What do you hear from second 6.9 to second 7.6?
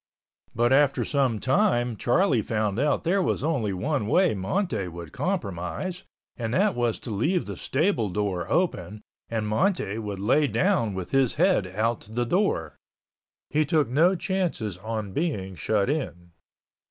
to leave the